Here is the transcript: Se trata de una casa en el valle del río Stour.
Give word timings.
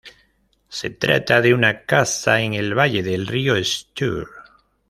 Se 0.67 0.89
trata 0.89 1.41
de 1.41 1.53
una 1.53 1.85
casa 1.85 2.41
en 2.41 2.55
el 2.55 2.73
valle 2.73 3.03
del 3.03 3.27
río 3.27 3.63
Stour. 3.63 4.27